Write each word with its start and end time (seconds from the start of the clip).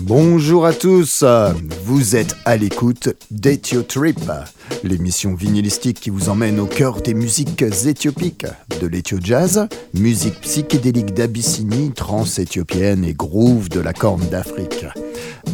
Bonjour 0.00 0.66
à 0.66 0.72
tous, 0.72 1.24
vous 1.84 2.16
êtes 2.16 2.36
à 2.44 2.56
l'écoute 2.56 3.08
d'Ethio 3.30 3.82
Trip, 3.82 4.20
l'émission 4.82 5.34
vinylistique 5.34 6.00
qui 6.00 6.10
vous 6.10 6.28
emmène 6.28 6.60
au 6.60 6.66
cœur 6.66 7.00
des 7.00 7.14
musiques 7.14 7.62
éthiopiques, 7.62 8.46
de 8.80 8.86
l'Ethio 8.86 9.18
Jazz, 9.22 9.66
musique 9.94 10.40
psychédélique 10.42 11.14
d'Abyssinie, 11.14 11.92
trans-éthiopienne 11.92 13.04
et 13.04 13.14
groove 13.14 13.68
de 13.70 13.80
la 13.80 13.92
Corne 13.92 14.28
d'Afrique. 14.28 14.84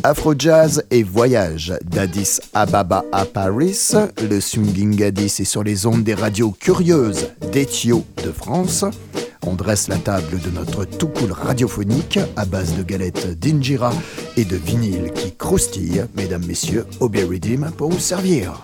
Afro 0.03 0.35
Jazz 0.39 0.83
et 0.91 1.03
voyage 1.03 1.75
d'Addis 1.85 2.41
Ababa 2.55 3.05
à 3.12 3.25
Paris, 3.25 3.93
le 4.29 4.41
swinging 4.41 5.03
Addis 5.03 5.37
est 5.41 5.45
sur 5.45 5.63
les 5.63 5.87
ondes 5.87 6.03
des 6.03 6.15
radios 6.15 6.53
curieuses 6.53 7.29
d'Ethio 7.53 8.05
de 8.25 8.33
France. 8.33 8.85
On 9.47 9.55
dresse 9.55 9.89
la 9.89 9.97
table 9.97 10.39
de 10.41 10.51
notre 10.51 10.85
tout 10.85 11.09
cool 11.09 11.33
radiophonique 11.33 12.19
à 12.37 12.45
base 12.45 12.77
de 12.77 12.83
galettes 12.83 13.39
d'injira 13.39 13.93
et 14.37 14.45
de 14.45 14.57
vinyle 14.57 15.13
qui 15.15 15.35
croustille. 15.35 16.05
Mesdames, 16.16 16.45
messieurs, 16.47 16.87
Obi 17.01 17.23
Redeem 17.23 17.71
pour 17.77 17.91
vous 17.91 17.99
servir. 17.99 18.61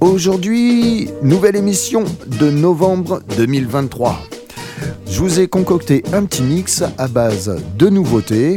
Aujourd'hui, 0.00 1.10
nouvelle 1.22 1.56
émission 1.56 2.04
de 2.26 2.50
novembre 2.50 3.22
2023. 3.36 4.18
Je 5.14 5.20
vous 5.20 5.38
ai 5.38 5.46
concocté 5.46 6.02
un 6.12 6.24
petit 6.24 6.42
mix 6.42 6.82
à 6.98 7.06
base 7.06 7.56
de 7.78 7.88
nouveautés 7.88 8.56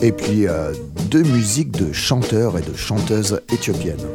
et 0.00 0.12
puis 0.12 0.46
euh, 0.46 0.72
de 1.10 1.20
musique 1.20 1.72
de 1.72 1.92
chanteurs 1.92 2.56
et 2.56 2.60
de 2.60 2.76
chanteuses 2.76 3.40
éthiopiennes. 3.52 4.06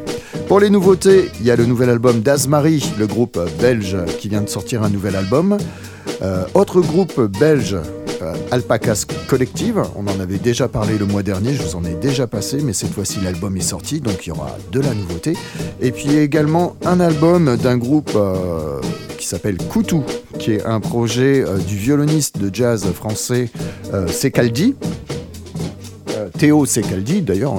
Pour 0.48 0.62
les 0.62 0.70
nouveautés, 0.70 1.30
il 1.42 1.46
y 1.46 1.52
a 1.52 1.58
le 1.58 1.66
nouvel 1.66 1.90
album 1.90 2.22
d'Azmari, 2.22 2.94
le 2.98 3.08
groupe 3.08 3.38
belge 3.60 3.98
qui 4.20 4.30
vient 4.30 4.40
de 4.40 4.48
sortir 4.48 4.84
un 4.84 4.90
nouvel 4.90 5.18
album. 5.18 5.58
Euh, 6.22 6.46
autre 6.54 6.80
groupe 6.80 7.20
belge, 7.38 7.76
Alpacas 8.52 9.06
Collective, 9.28 9.82
on 9.96 10.08
en 10.08 10.20
avait 10.20 10.38
déjà 10.38 10.68
parlé 10.68 10.98
le 10.98 11.06
mois 11.06 11.24
dernier, 11.24 11.54
je 11.54 11.64
vous 11.64 11.76
en 11.76 11.84
ai 11.84 11.94
déjà 11.94 12.28
passé, 12.28 12.60
mais 12.64 12.74
cette 12.74 12.94
fois-ci 12.94 13.20
l'album 13.22 13.56
est 13.58 13.62
sorti, 13.62 14.00
donc 14.00 14.26
il 14.26 14.30
y 14.30 14.32
aura 14.32 14.58
de 14.72 14.80
la 14.80 14.94
nouveauté. 14.94 15.34
Et 15.82 15.92
puis 15.92 16.18
également 16.18 16.76
un 16.86 17.00
album 17.00 17.58
d'un 17.58 17.78
groupe 17.78 18.12
euh, 18.16 18.80
qui 19.18 19.28
s'appelle 19.28 19.58
Koutou, 19.58 20.04
qui 20.40 20.54
est 20.54 20.66
un 20.66 20.80
projet 20.80 21.44
du 21.68 21.76
violoniste 21.76 22.38
de 22.38 22.54
jazz 22.54 22.86
français 22.94 23.50
Sekaldi. 24.08 24.76
Théo 26.38 26.66
Sekaldi 26.66 27.22
d'ailleurs, 27.22 27.56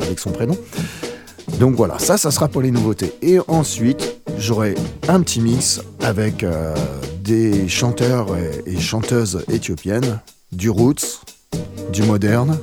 avec 0.00 0.18
son 0.18 0.30
prénom. 0.30 0.56
Donc 1.60 1.76
voilà, 1.76 1.98
ça, 1.98 2.18
ça 2.18 2.30
sera 2.30 2.48
pour 2.48 2.62
les 2.62 2.70
nouveautés. 2.70 3.12
Et 3.22 3.38
ensuite, 3.46 4.16
j'aurai 4.38 4.74
un 5.08 5.20
petit 5.20 5.40
mix 5.40 5.80
avec 6.00 6.42
euh, 6.42 6.74
des 7.24 7.68
chanteurs 7.68 8.28
et, 8.66 8.78
chanteuses 8.78 9.44
éthiopiennes, 9.50 10.20
du 10.52 10.68
roots, 10.68 11.22
du 11.90 12.02
moderne. 12.02 12.58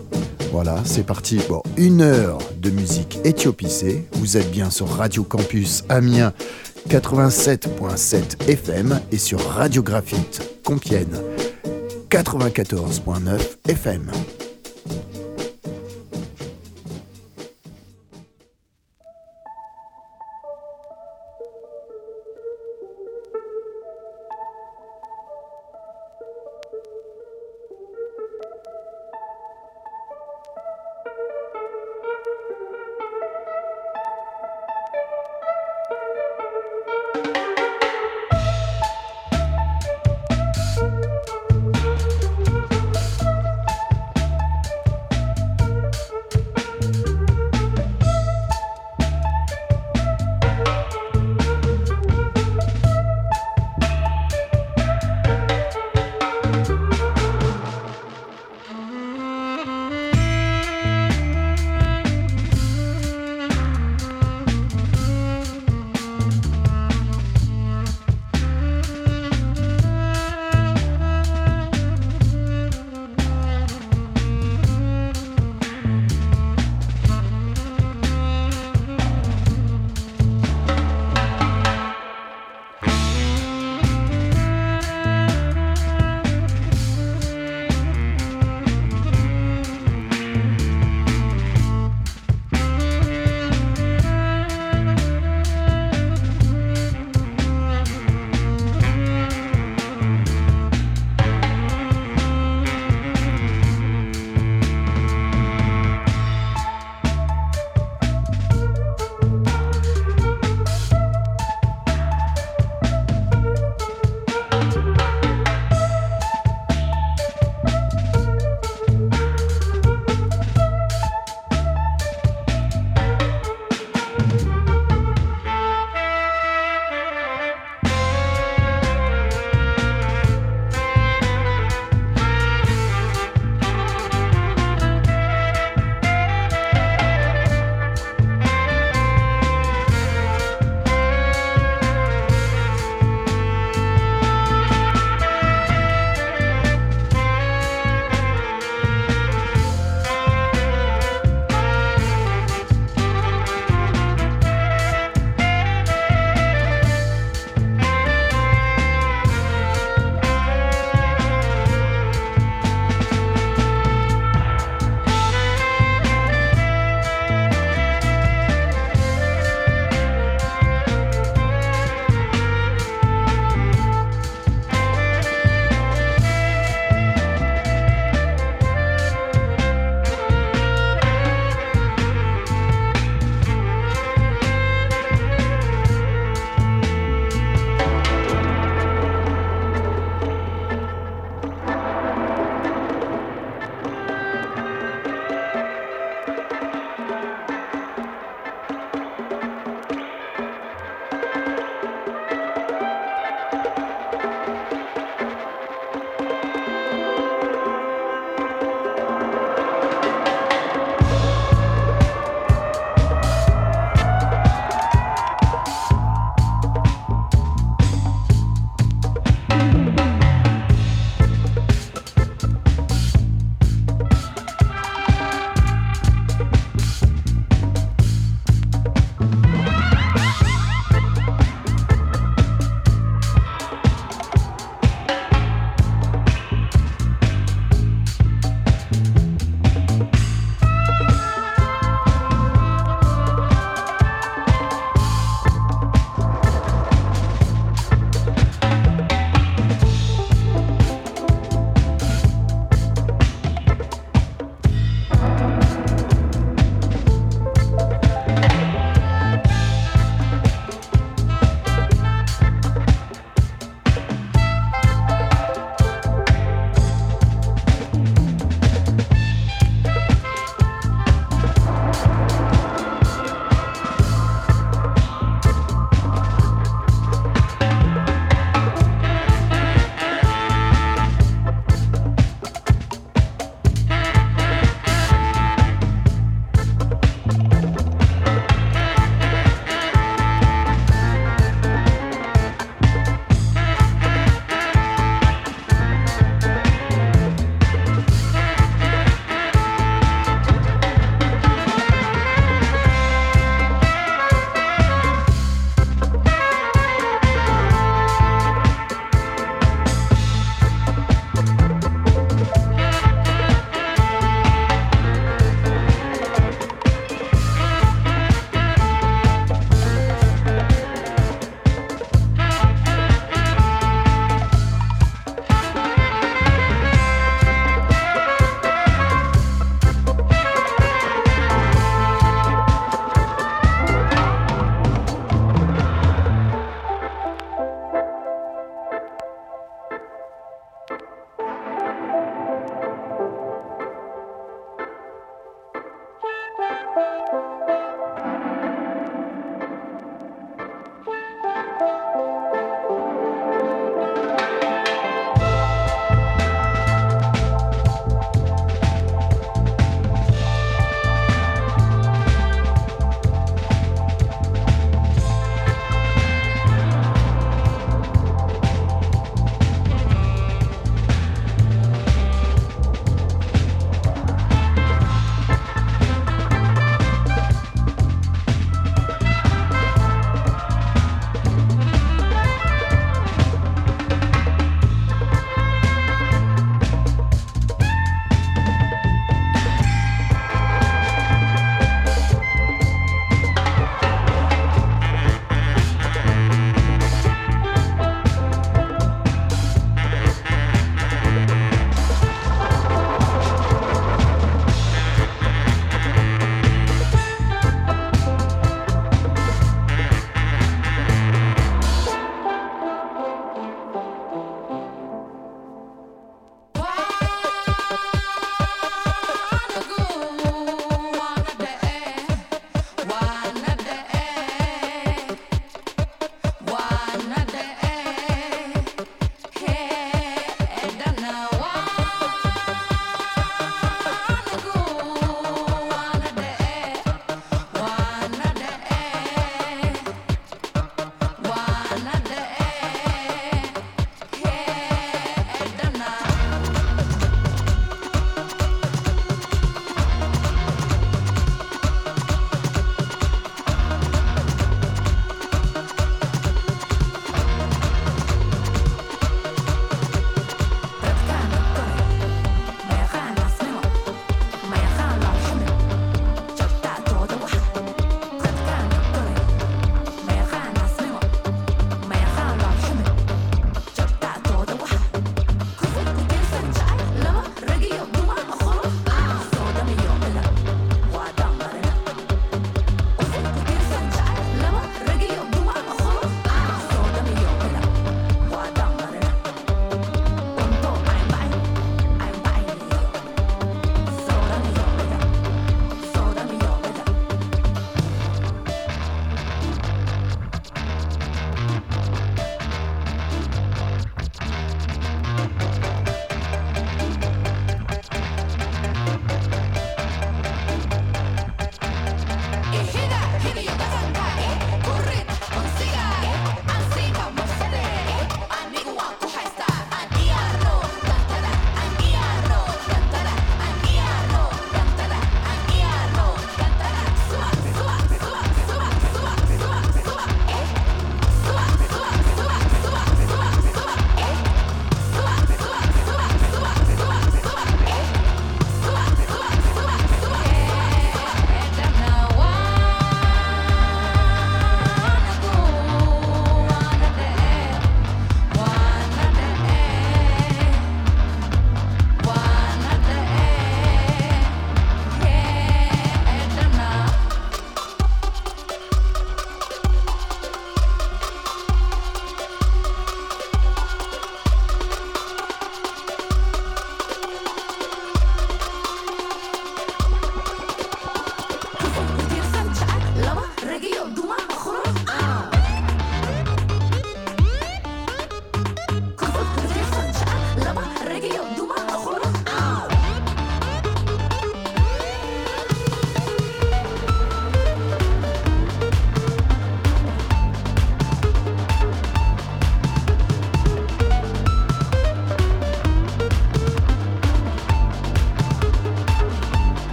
Voilà, 0.51 0.81
c'est 0.85 1.05
parti 1.05 1.37
pour 1.37 1.63
une 1.77 2.01
heure 2.01 2.37
de 2.57 2.69
musique 2.69 3.17
éthiopicée. 3.23 4.07
Vous 4.13 4.37
êtes 4.37 4.51
bien 4.51 4.69
sur 4.69 4.87
Radio 4.87 5.23
Campus 5.23 5.83
Amiens 5.89 6.33
87.7 6.89 8.49
FM 8.49 8.99
et 9.11 9.17
sur 9.17 9.39
Radio 9.39 9.81
Graphite 9.81 10.41
Compiègne 10.63 11.17
94.9 12.09 13.39
FM. 13.67 14.11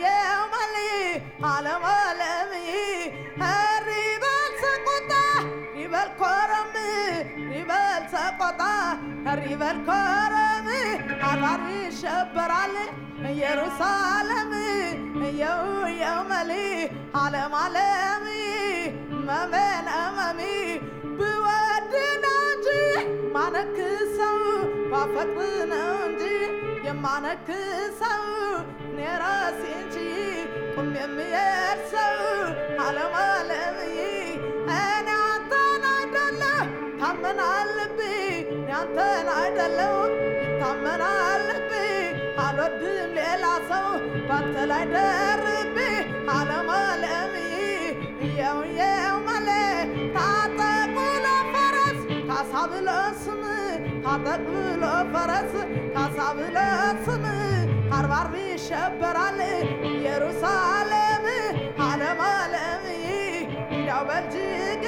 يا 0.00 0.22
مالي 0.52 1.22
على 1.42 1.72
ملامي 1.78 3.04
الربال 3.36 4.52
سقطة 4.64 5.26
ربال 5.76 6.10
كرمي 6.18 7.22
ربال 7.60 8.10
سقطة 8.12 8.92
الربال 9.32 9.76
كرمي 9.86 10.84
حراري 11.22 11.90
شبر 12.02 12.50
علي 12.50 12.86
يرسالم 13.40 14.52
يو 15.22 15.86
يا 15.86 16.22
مالي 16.22 16.90
على 17.14 17.48
ملامي 17.48 18.90
ما 19.26 19.46
من 19.46 19.88
أمامي 19.88 20.80
بودنا 21.04 22.36
جي 22.64 23.06
ما 23.34 23.50
نكسو 23.50 24.34
بفتنا 24.92 26.06
جي 26.18 26.65
የማነክሰው 26.98 28.22
እኔ 28.84 28.98
ራሴ 29.22 29.62
እንጂ 29.78 29.96
ቁም 30.74 30.88
የሚሄድ 30.96 31.80
ሰው 31.90 32.14
ዓለም 32.84 33.14
ዓለም 33.22 33.76
እኔ 33.86 33.98
አንተን 35.24 35.84
አይደለሁ 35.90 36.62
ታመናልብኝ 37.00 38.24
እኔ 38.54 38.70
አንተን 38.80 39.28
አይደለሁ 39.36 39.92
ይታመናልብኝ 40.44 42.08
አልወድም 42.46 43.12
ሌላ 43.18 43.44
ሰው 43.72 43.88
ባንተ 44.30 44.56
ላይ 44.72 44.84
ደርቤ 44.94 45.46
ታቅብሎ 54.38 54.82
ፈረስ 55.12 55.52
ታሳብለት 55.94 56.66
ስም 57.06 57.22
አርባርብ 57.98 58.34
ይሸበራል። 58.42 59.38
ኢየሩሳሌም 59.90 61.24
አለም 61.86 62.20
አለም 62.28 62.84
ይዳው 63.70 64.02
በእጅግ 64.08 64.84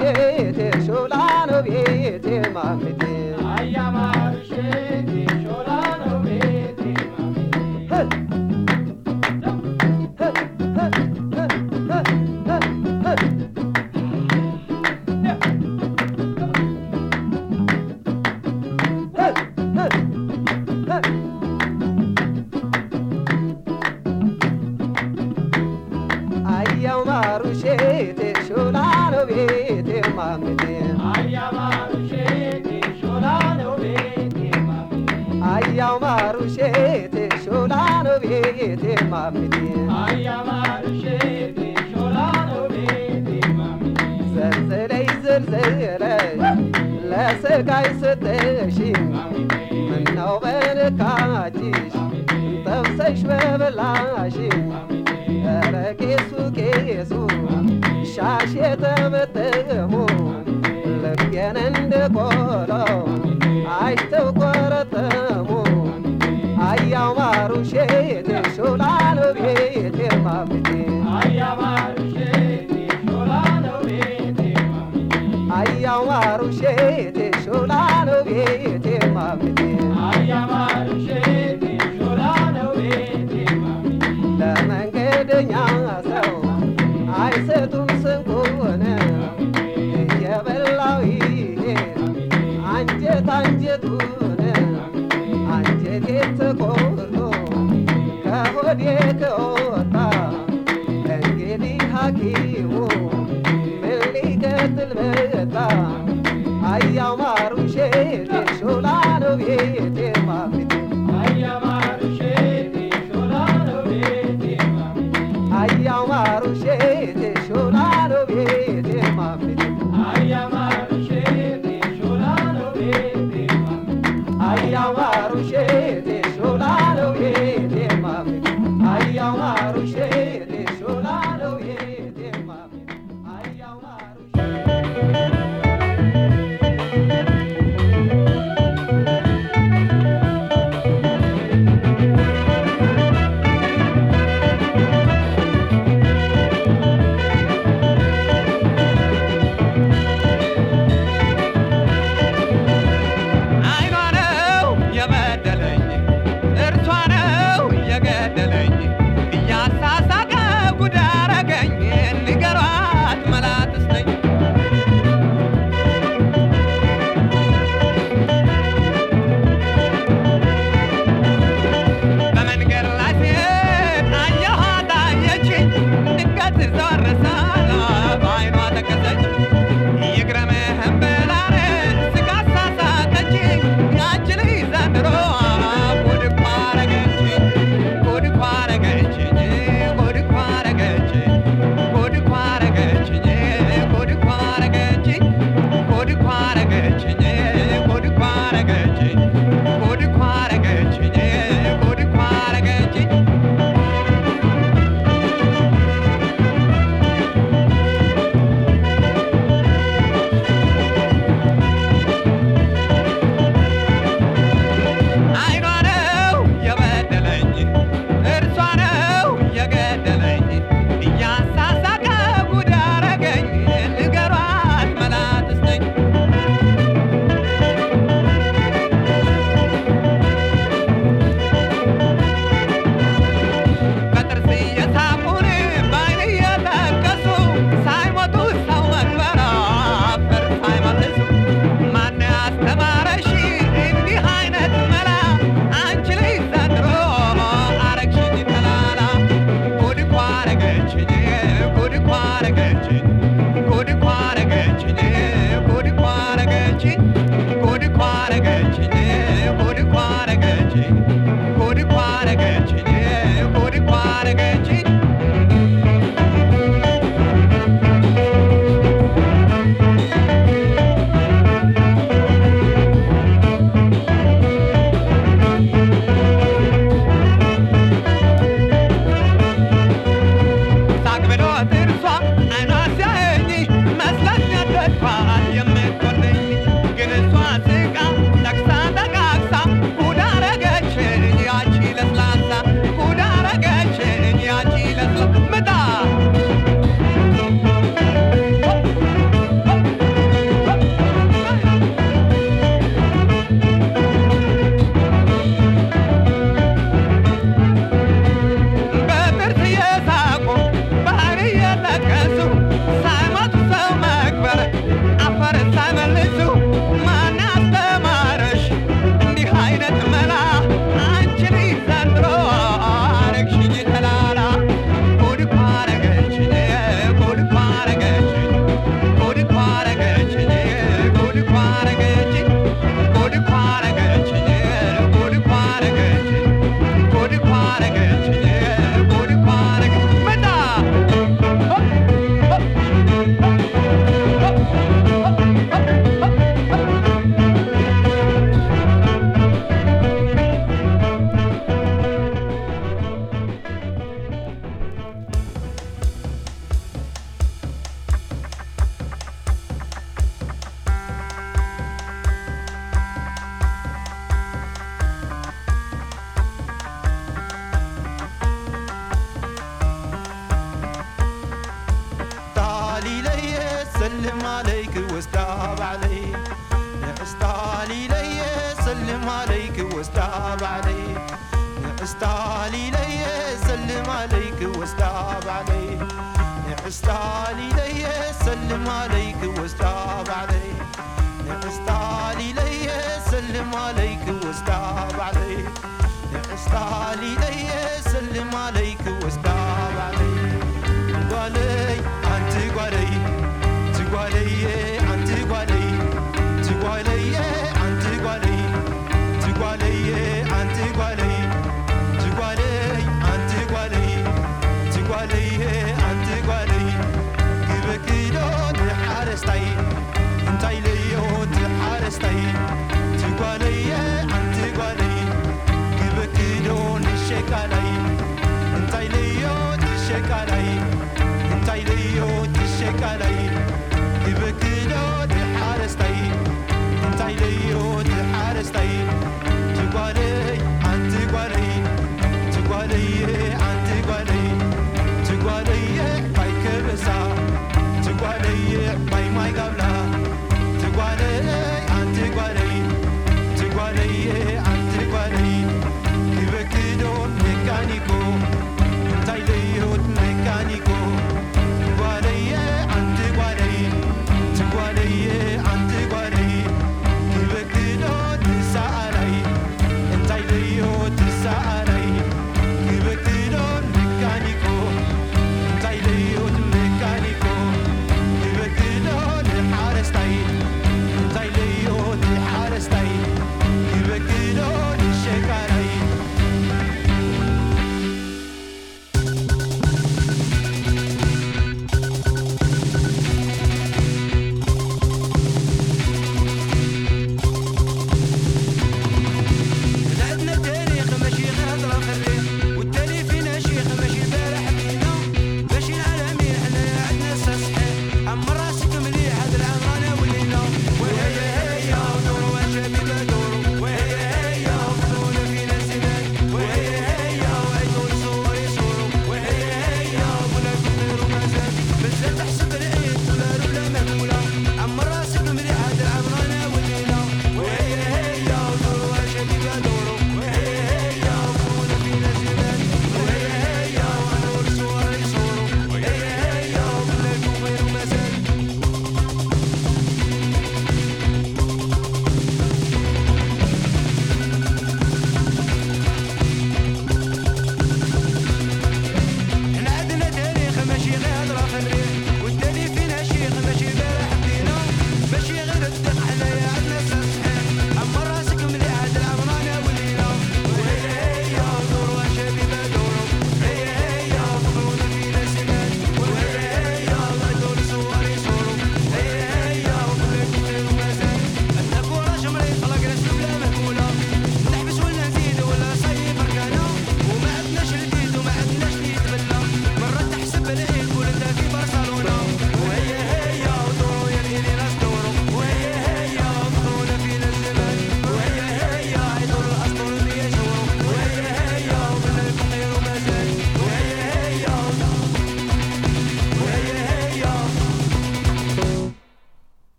Yeah. 0.00 0.49
ቤቴ 1.66 2.26
ማምቴ 2.54 3.02
አያማርሽ 3.52 4.50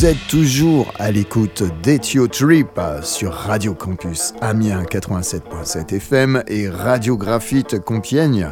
Vous 0.00 0.06
êtes 0.06 0.28
toujours 0.30 0.94
à 0.98 1.10
l'écoute 1.10 1.62
d'Ethio 1.82 2.26
Trip 2.26 2.80
sur 3.02 3.34
Radio 3.34 3.74
Campus 3.74 4.32
Amiens 4.40 4.84
87.7 4.84 5.94
FM 5.94 6.42
et 6.48 6.70
Radio 6.70 7.18
Graphite 7.18 7.80
Compiègne 7.80 8.50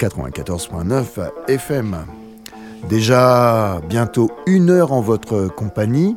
94.9 0.00 1.28
FM. 1.46 1.98
Déjà 2.88 3.82
bientôt 3.86 4.30
une 4.46 4.70
heure 4.70 4.94
en 4.94 5.02
votre 5.02 5.48
compagnie. 5.48 6.16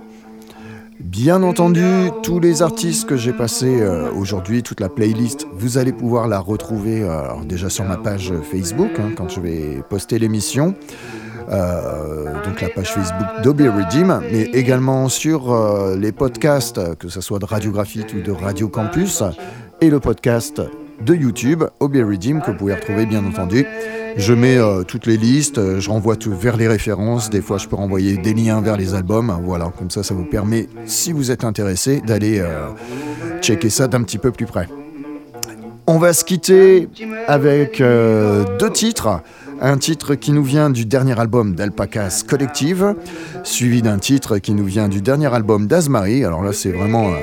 Bien 1.01 1.43
entendu, 1.43 2.09
tous 2.23 2.39
les 2.39 2.61
artistes 2.61 3.09
que 3.09 3.17
j'ai 3.17 3.33
passés 3.33 3.81
euh, 3.81 4.09
aujourd'hui, 4.13 4.63
toute 4.63 4.79
la 4.79 4.87
playlist, 4.87 5.45
vous 5.51 5.77
allez 5.77 5.91
pouvoir 5.91 6.29
la 6.29 6.39
retrouver 6.39 7.03
euh, 7.03 7.43
déjà 7.43 7.69
sur 7.69 7.83
ma 7.83 7.97
page 7.97 8.31
Facebook 8.49 8.91
hein, 8.99 9.11
quand 9.17 9.27
je 9.27 9.41
vais 9.41 9.83
poster 9.89 10.17
l'émission. 10.17 10.75
Euh, 11.51 12.25
donc 12.43 12.61
la 12.61 12.69
page 12.69 12.91
Facebook 12.91 13.43
d'Obi 13.43 13.65
mais 14.31 14.43
également 14.53 15.09
sur 15.09 15.53
euh, 15.53 15.95
les 15.95 16.11
podcasts, 16.11 16.95
que 16.97 17.07
ce 17.07 17.21
soit 17.21 17.39
de 17.39 17.45
Radio 17.45 17.71
Graphite 17.71 18.13
ou 18.13 18.21
de 18.21 18.31
Radio 18.31 18.67
Campus, 18.67 19.23
et 19.81 19.89
le 19.89 19.99
podcast 19.99 20.61
de 21.01 21.13
YouTube, 21.13 21.63
Obi 21.79 21.99
que 21.99 22.51
vous 22.51 22.57
pouvez 22.57 22.73
retrouver 22.73 23.05
bien 23.05 23.23
entendu. 23.25 23.65
Je 24.17 24.33
mets 24.33 24.57
euh, 24.57 24.83
toutes 24.83 25.05
les 25.05 25.17
listes, 25.17 25.79
je 25.79 25.89
renvoie 25.89 26.15
tout 26.15 26.33
vers 26.35 26.57
les 26.57 26.67
références, 26.67 27.29
des 27.29 27.41
fois 27.41 27.57
je 27.57 27.67
peux 27.67 27.75
renvoyer 27.75 28.17
des 28.17 28.33
liens 28.33 28.61
vers 28.61 28.77
les 28.77 28.95
albums, 28.95 29.37
voilà, 29.43 29.71
comme 29.77 29.91
ça 29.91 30.03
ça 30.03 30.13
vous 30.13 30.25
permet, 30.25 30.67
si 30.85 31.11
vous 31.11 31.31
êtes 31.31 31.43
intéressé, 31.43 32.01
d'aller 32.01 32.43
checker 33.41 33.69
ça 33.69 33.87
d'un 33.87 34.01
petit 34.03 34.17
peu 34.17 34.31
plus 34.31 34.45
près. 34.45 34.67
On 35.85 35.99
va 35.99 36.13
se 36.13 36.23
quitter 36.23 36.89
avec 37.27 37.77
deux 37.79 38.71
titres. 38.71 39.21
Un 39.61 39.77
titre 39.77 40.15
qui 40.15 40.31
nous 40.31 40.43
vient 40.43 40.69
du 40.69 40.85
dernier 40.85 41.19
album 41.19 41.55
d'Alpacas 41.55 42.23
Collective, 42.27 42.95
suivi 43.43 43.81
d'un 43.81 43.97
titre 43.97 44.37
qui 44.37 44.53
nous 44.53 44.65
vient 44.65 44.87
du 44.87 45.01
dernier 45.01 45.33
album 45.33 45.67
d'Azmari. 45.67 46.23
Alors 46.23 46.43
là, 46.43 46.53
c'est 46.53 46.71
vraiment 46.71 47.13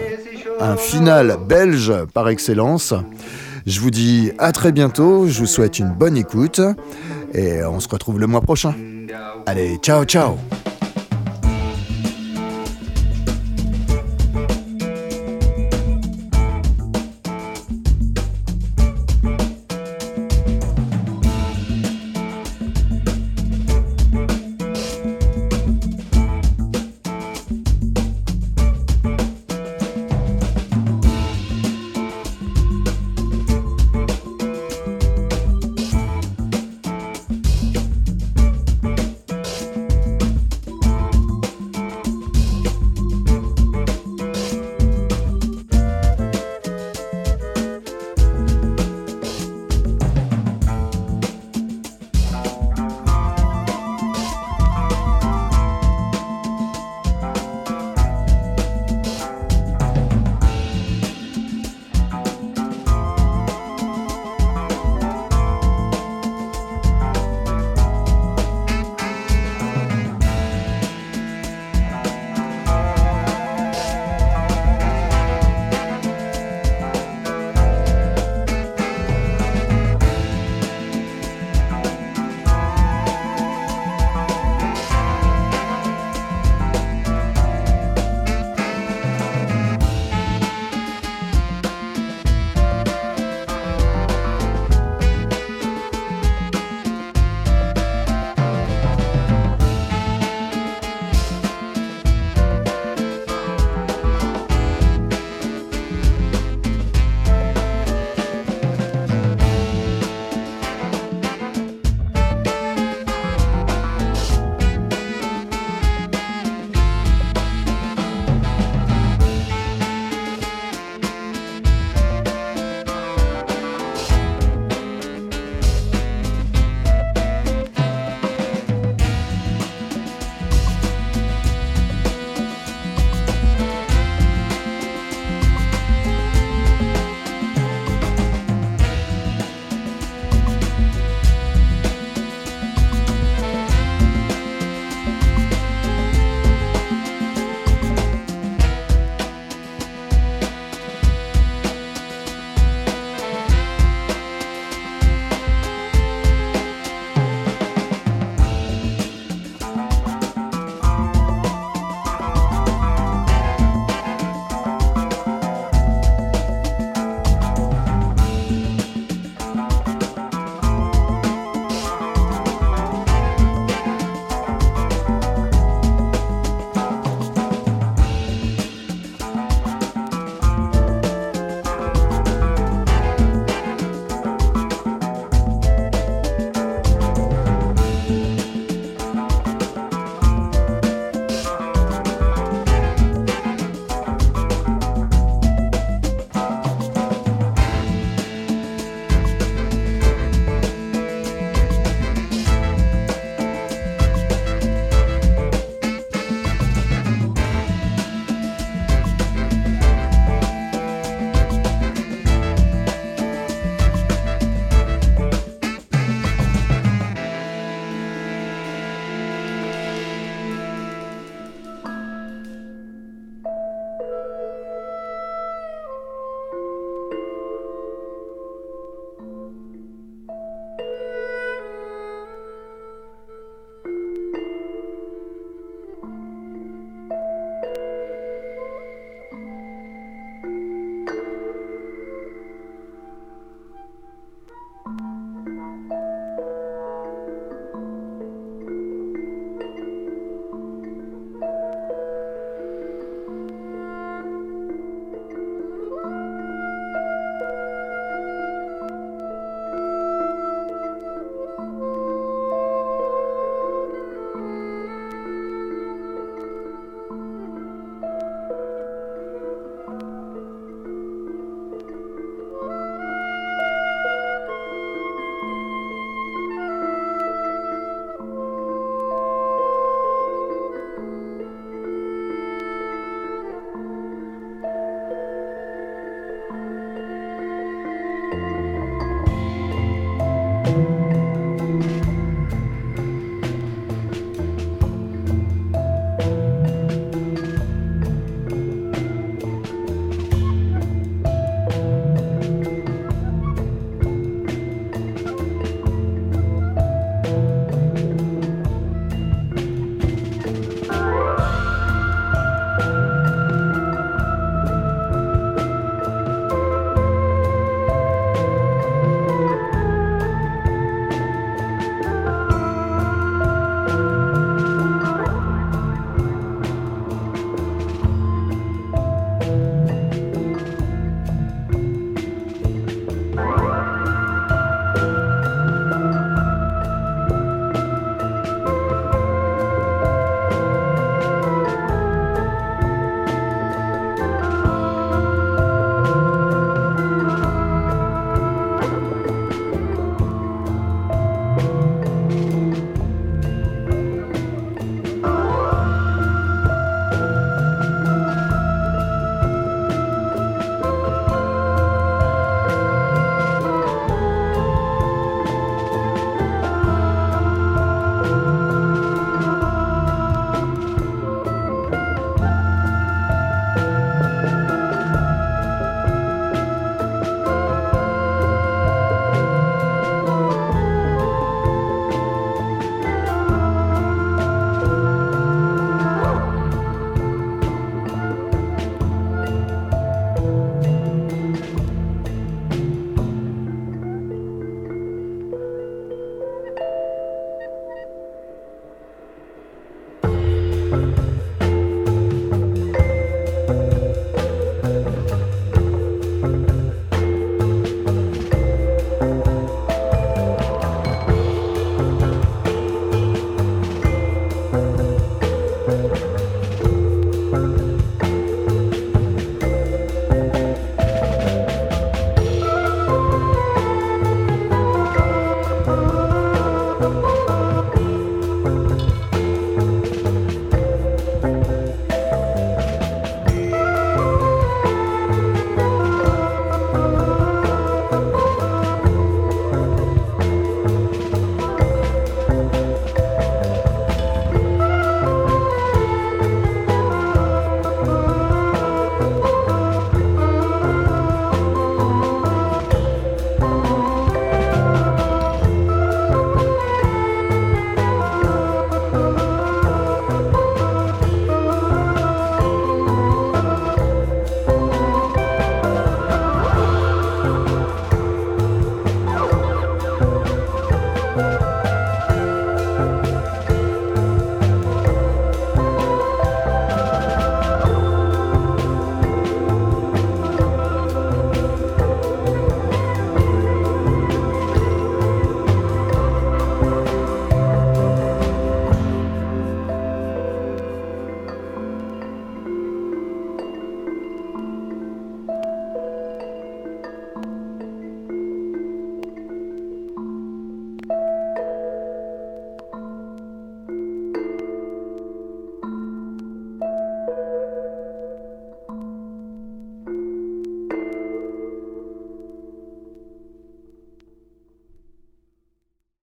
un 0.61 0.77
final 0.77 1.37
belge 1.47 1.93
par 2.15 2.29
excellence. 2.29 2.95
Je 3.67 3.81
vous 3.81 3.91
dis 3.91 4.33
à 4.39 4.53
très 4.53 4.73
bientôt, 4.73 5.29
je 5.29 5.41
vous 5.41 5.47
souhaite 5.47 5.79
une 5.79 5.91
bonne 5.91 6.17
écoute 6.17 6.61
et 7.35 7.63
on 7.65 7.81
se 7.81 7.89
retrouve 7.89 8.19
le 8.19 8.27
mois 8.27 8.41
prochain. 8.41 8.75
Allez, 9.47 9.77
ciao 9.83 10.05
ciao 10.05 10.39